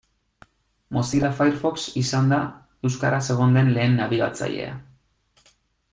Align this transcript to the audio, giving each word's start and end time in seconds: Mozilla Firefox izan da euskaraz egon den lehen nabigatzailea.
Mozilla 0.97 1.29
Firefox 1.41 1.83
izan 2.03 2.33
da 2.33 2.39
euskaraz 2.91 3.23
egon 3.35 3.55
den 3.59 3.73
lehen 3.77 3.97
nabigatzailea. 4.03 4.77